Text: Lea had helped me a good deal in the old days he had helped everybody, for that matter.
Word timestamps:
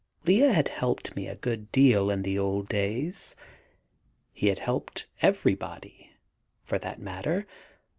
Lea 0.25 0.39
had 0.39 0.67
helped 0.67 1.15
me 1.15 1.27
a 1.27 1.35
good 1.35 1.71
deal 1.71 2.09
in 2.09 2.23
the 2.23 2.39
old 2.39 2.67
days 2.67 3.35
he 4.33 4.47
had 4.47 4.57
helped 4.57 5.05
everybody, 5.21 6.09
for 6.65 6.79
that 6.79 6.97
matter. 6.99 7.45